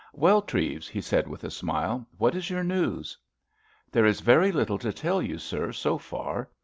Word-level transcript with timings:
"Well, 0.13 0.41
Treves," 0.41 0.87
he 0.87 0.99
said, 0.99 1.27
with 1.27 1.43
a 1.43 1.51
smile, 1.51 2.07
"what 2.17 2.33
is 2.33 2.49
your 2.49 2.63
news?" 2.63 3.15
"There 3.91 4.07
is 4.07 4.21
very 4.21 4.51
little 4.51 4.79
to 4.79 4.91
tell 4.91 5.21
you, 5.21 5.37
sir, 5.37 5.71
so 5.71 5.99
far. 5.99 6.49